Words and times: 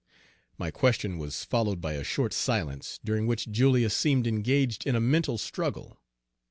My 0.57 0.71
question 0.71 1.19
was 1.19 1.43
followed 1.43 1.79
by 1.79 1.93
a 1.93 2.03
short 2.03 2.33
silence, 2.33 2.99
during 3.05 3.27
which 3.27 3.51
Julius 3.51 3.95
seemed 3.95 4.25
engaged 4.25 4.87
in 4.87 4.95
a 4.95 4.99
mental 4.99 5.37
struggle. 5.37 6.01